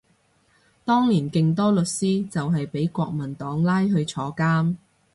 [0.83, 4.77] 當年勁多律師就係畀國民黨拉去坐監